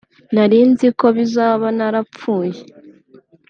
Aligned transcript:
nari 0.33 0.59
nzi 0.69 0.87
ko 0.99 1.05
bizaba 1.17 1.67
narapfuye 1.77 2.59